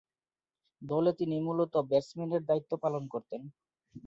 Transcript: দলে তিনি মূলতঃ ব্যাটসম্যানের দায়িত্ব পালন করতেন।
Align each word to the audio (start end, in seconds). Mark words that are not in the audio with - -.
দলে 0.81 1.11
তিনি 1.19 1.35
মূলতঃ 1.39 1.79
ব্যাটসম্যানের 1.89 2.41
দায়িত্ব 2.49 2.71
পালন 2.83 3.03
করতেন। 3.13 3.41